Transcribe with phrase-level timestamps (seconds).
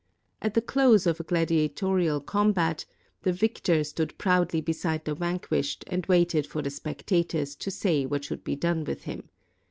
[0.41, 2.85] At the close of a gladiatorial combat,
[3.21, 8.07] the victor stood proudly beside the van quished and waited for the spectators to say
[8.07, 9.29] what should be done with him.